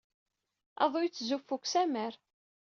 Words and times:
Aḍu 0.83 0.99
yettzuffu-d 1.01 1.45
seg 1.49 1.63
usammar. 1.65 2.13